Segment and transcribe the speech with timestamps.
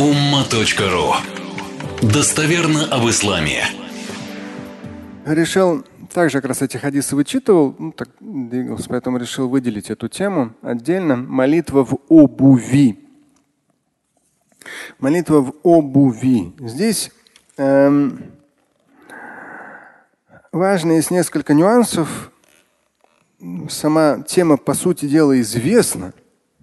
[0.00, 1.12] umma.ru
[2.00, 3.64] Достоверно об исламе.
[5.26, 10.54] Решил, также как раз эти хадисы вычитывал, ну, так двигался, поэтому решил выделить эту тему
[10.62, 11.16] отдельно.
[11.16, 12.98] Молитва в обуви.
[15.00, 16.54] Молитва в обуви.
[16.60, 17.12] Здесь
[17.58, 18.22] эм,
[20.50, 22.32] важно есть несколько нюансов.
[23.68, 26.14] Сама тема, по сути дела, известна,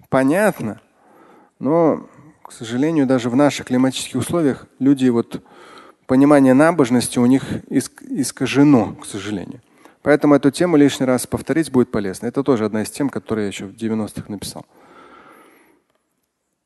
[0.09, 0.81] понятна,
[1.59, 2.09] но
[2.46, 5.42] к сожалению, даже в наших климатических условиях люди вот
[6.06, 9.60] понимание набожности у них искажено, к сожалению.
[10.02, 12.26] Поэтому эту тему лишний раз повторить будет полезно.
[12.26, 14.66] Это тоже одна из тем, которые я еще в 90-х написал.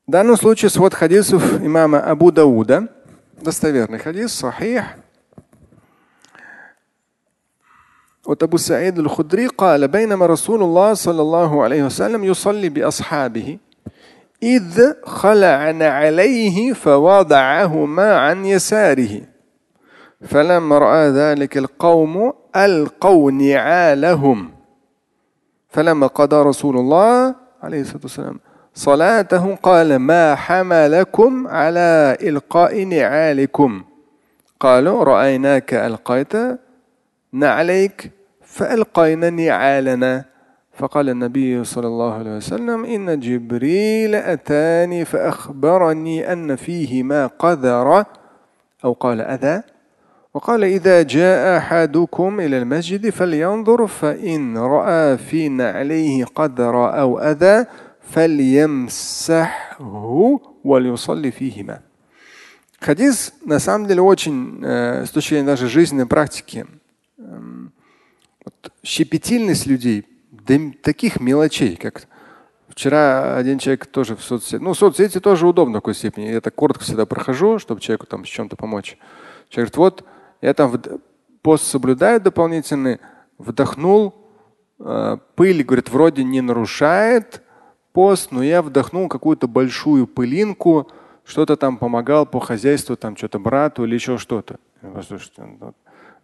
[0.07, 2.87] В данном случае свод хадисов имама Абу Дауда,
[3.41, 4.83] достоверный хадис, сахих.
[8.25, 13.59] От Абу Саид аль-Худри قال بينما رسول الله صلى الله عليه وسلم يصلي بأصحابه
[14.42, 19.20] إذ خلعن عليه فوضعهما عن يساره.
[20.22, 24.50] فلما رأى ذلك القوم ألقوا نعالهم
[25.68, 28.40] فلما قضى رسول الله عليه الصلاة والسلام
[28.74, 33.84] صلاته قال ما حملكم على إلقاء نعالكم؟
[34.60, 36.32] قالوا رأيناك ألقيت
[37.32, 38.10] نعليك
[38.42, 40.24] فألقينا نعالنا.
[40.77, 48.05] فقال النبي صلى الله عليه وسلم إن جبريل أتاني فأخبرني أن فيه ما قذر
[48.85, 49.61] أو قال أذى
[50.33, 57.65] وقال إذا جاء أحدكم إلى المسجد فلينظر فإن رأى في نعليه قدر أو أذى
[58.01, 59.59] فليمسحه
[60.63, 61.79] وليصلي فيهما.
[62.79, 66.67] Хадис на самом деле очень, э, с точки зрения даже жизненной практики,
[67.17, 67.39] э,
[68.45, 70.05] вот, щепетильность людей
[70.46, 72.06] до таких мелочей, как
[72.68, 74.56] вчера один человек тоже в соцсети.
[74.56, 76.26] Ну, соцсети тоже удобно в какой степени.
[76.26, 78.98] Я так коротко всегда прохожу, чтобы человеку там с чем-то помочь.
[79.48, 80.08] Человек говорит, вот
[80.40, 80.72] я там
[81.42, 82.98] пост соблюдаю дополнительный,
[83.38, 84.14] вдохнул,
[84.78, 87.42] э, пыль, говорит, вроде не нарушает
[87.92, 90.90] пост, но я вдохнул какую-то большую пылинку,
[91.24, 94.58] что-то там помогал по хозяйству, там что-то брату или еще что-то.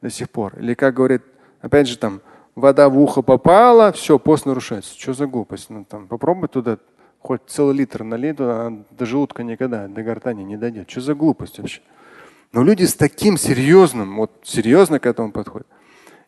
[0.01, 0.59] До сих пор.
[0.59, 1.23] Или как говорит,
[1.61, 2.21] опять же там,
[2.59, 4.99] вода в ухо попала, все, пост нарушается.
[4.99, 5.71] Что за глупость?
[5.71, 6.79] Ну, там, попробуй туда
[7.21, 10.91] хоть целый литр налей, туда, до желудка никогда, до гортани не дойдет.
[10.91, 11.81] Что за глупость вообще?
[12.53, 15.67] Но люди с таким серьезным, вот серьезно к этому подходят.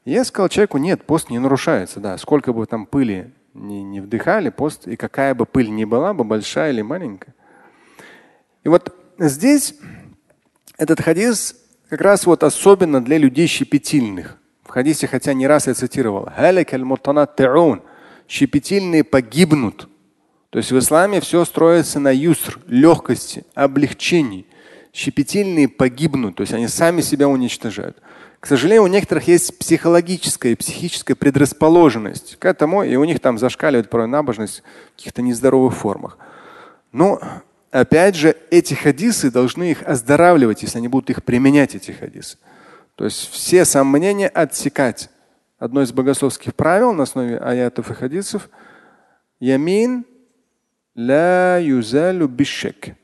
[0.04, 2.00] Я сказал человеку, нет, пост не нарушается.
[2.00, 2.16] Да.
[2.18, 6.24] Сколько бы там пыли не, не вдыхали, пост, и какая бы пыль ни была бы,
[6.24, 7.34] большая или маленькая.
[8.64, 9.74] И вот здесь
[10.76, 11.56] этот хадис
[11.88, 14.39] как раз вот особенно для людей щепетильных.
[14.70, 16.28] В хадисе, хотя не раз я цитировал,
[18.28, 19.88] щепетильные погибнут.
[20.50, 24.46] То есть в исламе все строится на юср, легкости, облегчении.
[24.92, 27.96] Щепетильные погибнут, то есть они сами себя уничтожают.
[28.38, 33.38] К сожалению, у некоторых есть психологическая и психическая предрасположенность к этому, и у них там
[33.38, 36.16] зашкаливает порой набожность в каких-то нездоровых формах.
[36.92, 37.20] Но
[37.72, 42.38] опять же, эти хадисы должны их оздоравливать, если они будут их применять, эти хадисы.
[43.00, 45.08] То есть все сомнения отсекать.
[45.58, 48.50] Одно из богословских правил на основе аятов и хадисов–
[49.40, 50.04] ямин
[50.94, 52.94] ла юзалю бишек.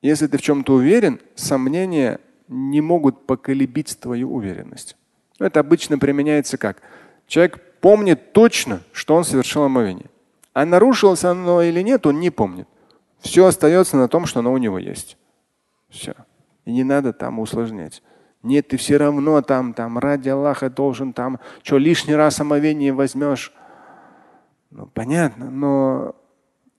[0.00, 4.96] Если ты в чем-то уверен, сомнения не могут поколебить твою уверенность.
[5.38, 6.80] Это обычно применяется как?
[7.26, 10.08] Человек помнит точно, что он совершил омовение.
[10.54, 12.66] А нарушилось оно или нет, он не помнит.
[13.20, 15.18] Все остается на том, что оно у него есть.
[15.90, 16.14] Все.
[16.64, 18.02] И не надо там усложнять.
[18.48, 23.52] Нет, ты все равно там, там ради Аллаха должен там, что лишний раз омовение возьмешь.
[24.70, 26.16] Ну, понятно, но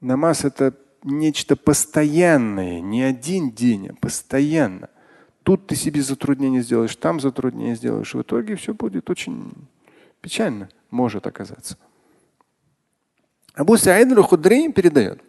[0.01, 4.89] намаз это нечто постоянное, не один день, а постоянно.
[5.43, 8.15] Тут ты себе затруднение сделаешь, там затруднение сделаешь.
[8.15, 9.51] В итоге все будет очень
[10.21, 11.77] печально, может оказаться.
[13.53, 15.21] Абу Саид аль-Худри передает.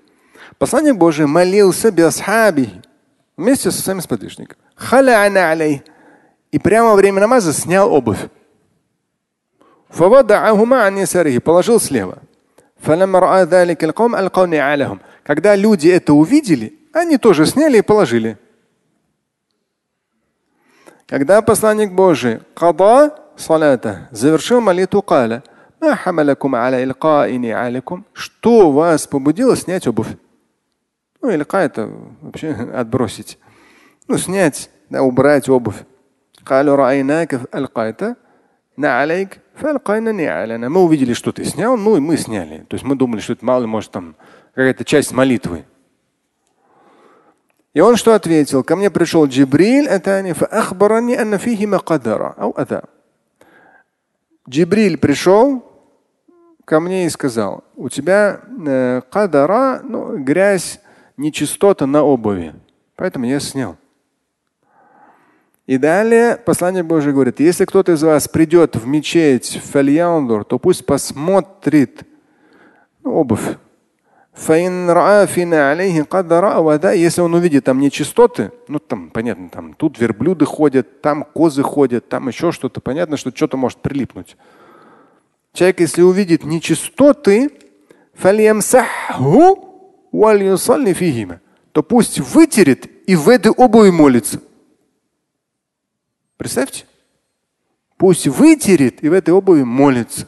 [0.57, 2.19] Посланник Божий молился без
[3.37, 4.57] вместе со своим сподвижником
[6.51, 8.29] и прямо во время намаза снял обувь.
[11.41, 12.19] Положил слева.
[15.23, 18.39] Когда люди это увидели, они тоже сняли и положили.
[21.07, 25.43] Когда посланник Божий када салата, завершил молитву каля,
[28.13, 30.17] что вас побудило снять обувь?
[31.21, 33.39] Ну, или это вообще отбросить.
[34.09, 35.83] Ну, снять, да, убрать обувь.
[36.50, 38.02] قالوا رأيناك ألقيت
[38.78, 40.70] عليك فألقينا نعالنا.
[40.70, 42.66] Мы увидели, что ты снял, ну и мы сняли.
[42.68, 44.16] То есть мы думали, что это мало ли, может, там
[44.54, 45.66] какая-то часть молитвы.
[47.74, 48.64] И он что ответил?
[48.64, 50.22] Ко мне пришел Джибриль, это
[54.48, 55.64] Джибриль пришел
[56.66, 60.80] ко мне и сказал, у тебя э, кадара, ну, грязь,
[61.18, 62.54] нечистота на обуви.
[62.96, 63.78] Поэтому я снял.
[65.71, 69.71] И далее послание Божие говорит, если кто-то из вас придет в мечеть, в
[70.45, 72.03] то пусть посмотрит
[73.05, 73.57] ну, обувь.
[74.35, 74.89] Если
[77.21, 82.27] он увидит там нечистоты, ну там понятно, там тут верблюды ходят, там козы ходят, там
[82.27, 84.37] еще что-то, понятно, что что-то может прилипнуть.
[85.53, 87.53] Человек, если увидит нечистоты,
[91.71, 94.41] то пусть вытерет и в этой обуви молится.
[96.41, 96.87] Представьте.
[97.99, 100.27] Пусть вытерет и в этой обуви молится.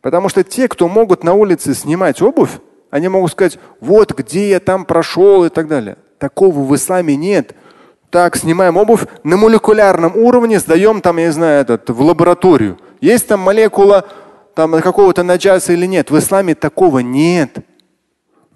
[0.00, 2.52] Потому что те, кто могут на улице снимать обувь,
[2.88, 5.98] они могут сказать, вот где я там прошел и так далее.
[6.18, 7.54] Такого в исламе нет.
[8.08, 12.78] Так, снимаем обувь на молекулярном уровне, сдаем там, я не знаю, этот, в лабораторию.
[13.02, 14.08] Есть там молекула
[14.54, 16.10] там какого-то наджаса или нет.
[16.10, 17.58] В исламе такого нет.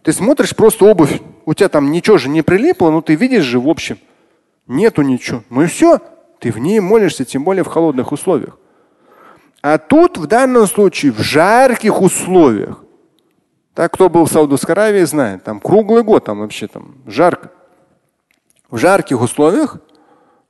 [0.03, 3.61] Ты смотришь просто обувь, у тебя там ничего же не прилипло, но ты видишь же
[3.61, 3.99] в общем.
[4.73, 5.43] Нету ничего.
[5.51, 6.01] Ну и все.
[6.41, 8.59] Ты в ней молишься, тем более в холодных условиях.
[9.61, 12.83] А тут в данном случае в жарких условиях.
[13.75, 17.53] Так, кто был в Саудовской Аравии, знает, там круглый год, там вообще там жарко.
[18.71, 19.77] В жарких условиях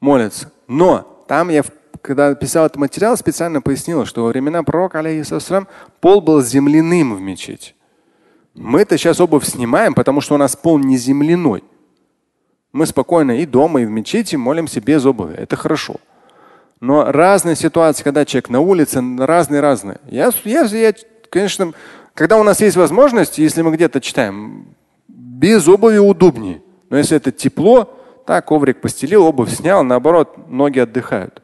[0.01, 0.53] молятся.
[0.69, 1.63] Но там я,
[2.01, 5.67] когда писал этот материал, специально пояснил, что во времена пророка, алейхиссалам,
[6.01, 7.75] пол был земляным в мечети.
[8.55, 11.65] Мы-то сейчас обувь снимаем, потому что у нас пол не земляной.
[12.73, 15.35] Мы спокойно и дома, и в мечети молимся без обуви.
[15.37, 15.97] Это хорошо.
[16.81, 20.01] Но разные ситуации, когда человек на улице, разные-разные.
[20.07, 20.95] Я, я, я,
[21.31, 21.73] конечно,
[22.15, 24.75] когда у нас есть возможность, если мы где-то читаем,
[25.07, 26.63] без обуви удобнее.
[26.91, 31.43] Но если это тепло, так, коврик постелил, обувь снял, наоборот, ноги отдыхают.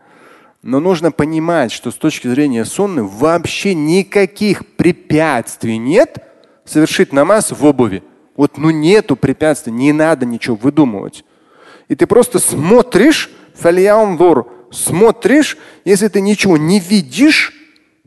[0.63, 6.19] Но нужно понимать, что с точки зрения сунны вообще никаких препятствий нет
[6.65, 8.03] совершить намаз в обуви.
[8.39, 11.25] Вот ну нету препятствий, не надо ничего выдумывать.
[11.89, 13.31] И ты просто смотришь,
[14.71, 17.53] смотришь, если ты ничего не видишь,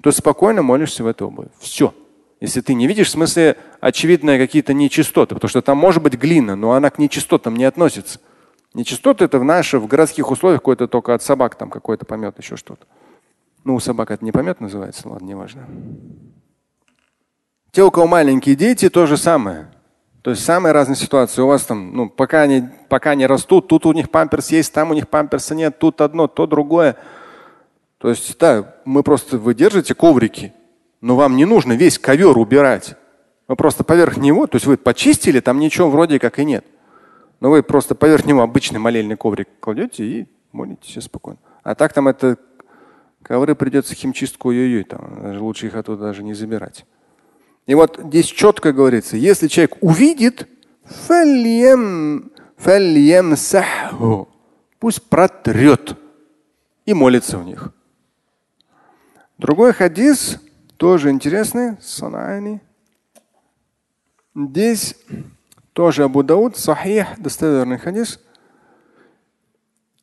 [0.01, 1.49] то спокойно молишься в этой обуви.
[1.59, 1.93] Все.
[2.39, 6.55] Если ты не видишь, в смысле очевидные какие-то нечистоты, потому что там может быть глина,
[6.55, 8.21] но она к нечистотам не относится.
[8.73, 12.55] Нечистоты это в наших, в городских условиях какой-то только от собак там какой-то помет, еще
[12.55, 12.87] что-то.
[13.65, 15.67] Ну, у собак это не помет называется, ладно, неважно.
[17.71, 19.67] Те, у кого маленькие дети, то же самое.
[20.21, 21.41] То есть самые разные ситуации.
[21.41, 24.91] У вас там, ну, пока они, пока они растут, тут у них памперс есть, там
[24.91, 26.95] у них памперса нет, тут одно, то другое.
[27.97, 30.53] То есть, да, мы просто вы держите коврики,
[31.01, 32.95] но вам не нужно весь ковер убирать.
[33.47, 36.65] Вы просто поверх него, то есть вы почистили, там ничего вроде как и нет.
[37.39, 41.39] Но вы просто поверх него обычный молельный коврик кладете и молитесь спокойно.
[41.63, 42.38] А так там это
[43.24, 46.85] ковры придется химчистку ой-ой, там лучше их оттуда даже не забирать.
[47.66, 50.48] И вот здесь четко говорится, если человек увидит,
[54.78, 55.96] пусть протрет
[56.84, 57.72] и молится в них.
[59.38, 60.40] Другой хадис,
[60.76, 62.60] тоже интересный, санайни.
[64.34, 64.96] Здесь
[65.72, 68.20] тоже Абу Дауд, сахих, достоверный хадис.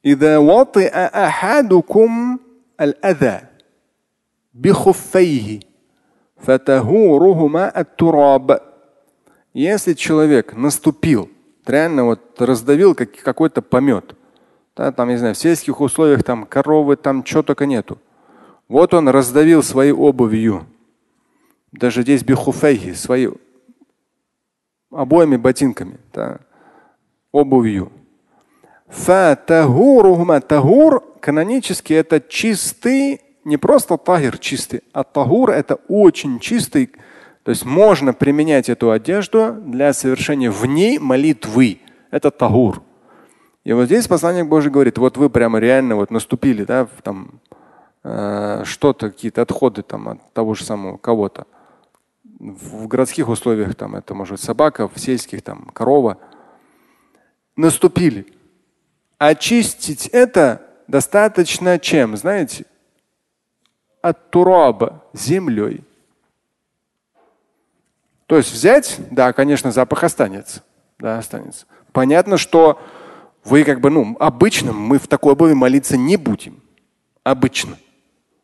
[0.06, 2.40] إذا وطئ أحدكم
[2.82, 3.42] الأذى
[4.54, 5.60] بخفيه
[9.53, 11.31] если человек наступил,
[11.67, 14.15] реально вот раздавил как, какой-то помет,
[14.77, 17.99] да, там, не знаю, в сельских условиях там коровы, там чего только нету.
[18.69, 20.67] Вот он раздавил своей обувью.
[21.73, 23.29] Даже здесь бихуфейхи, свои
[24.91, 26.41] обоими ботинками, да,
[27.33, 27.91] обувью.
[30.41, 36.91] Тагур канонически это чистый не просто тагир чистый, а тагур это очень чистый.
[37.43, 41.81] То есть можно применять эту одежду для совершения в ней молитвы.
[42.11, 42.83] Это тагур.
[43.65, 47.41] И вот здесь посланник Божий говорит, вот вы прямо реально вот наступили, да, в, там
[48.05, 51.47] э, что-то, какие-то отходы там от того же самого кого-то.
[52.39, 56.19] В, городских условиях там это может собака, в сельских там корова.
[57.57, 58.27] Наступили.
[59.19, 62.17] Очистить это достаточно чем?
[62.17, 62.67] Знаете,
[64.03, 65.85] от тураба землей.
[68.27, 70.63] То есть взять, да, конечно, запах останется.
[70.99, 71.67] Да, останется.
[71.93, 72.81] Понятно, что
[73.45, 76.61] вы как бы, ну, обычно мы в такой обуви молиться не будем.
[77.25, 77.77] Обычно.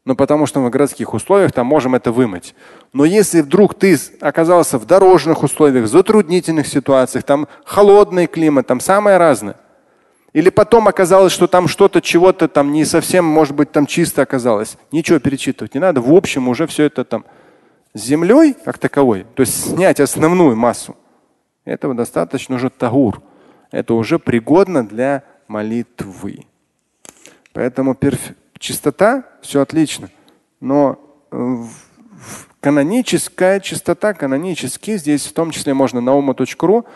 [0.04, 2.54] но потому что мы в городских условиях там можем это вымыть.
[2.92, 9.16] Но если вдруг ты оказался в дорожных условиях, затруднительных ситуациях, там холодный климат, там самое
[9.16, 9.56] разное.
[10.34, 14.76] Или потом оказалось, что там что-то, чего-то там не совсем, может быть, там чисто оказалось.
[14.90, 16.00] Ничего перечитывать не надо.
[16.00, 17.24] В общем, уже все это там
[17.94, 20.96] с землей как таковой, то есть снять основную массу.
[21.64, 23.22] Этого достаточно уже тагур.
[23.70, 26.46] Это уже пригодно для молитвы.
[27.52, 28.20] Поэтому перф...
[28.58, 30.10] чистота все отлично.
[30.58, 30.98] Но
[31.30, 31.68] в
[32.58, 36.86] каноническая чистота, канонически, здесь в том числе можно на ума.ру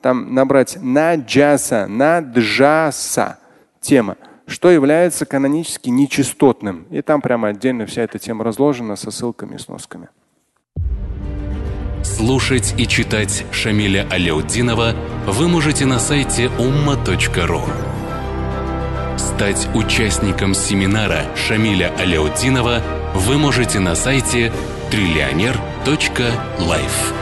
[0.00, 3.38] там набрать наджаса, наджаса
[3.80, 4.16] тема,
[4.46, 6.86] что является канонически нечистотным.
[6.90, 10.08] И там прямо отдельно вся эта тема разложена со ссылками и сносками.
[12.02, 14.94] Слушать и читать Шамиля Аляутдинова
[15.26, 17.62] вы можете на сайте umma.ru.
[19.18, 22.80] Стать участником семинара Шамиля Аляутдинова
[23.14, 24.52] вы можете на сайте
[24.90, 27.19] триллионер.life.